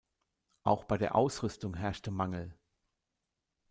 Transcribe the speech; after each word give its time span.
Auch 0.63 0.83
bei 0.85 0.97
der 0.97 1.13
Ausrüstung 1.13 1.75
herrschte 1.75 2.09
Mangel. 2.09 2.57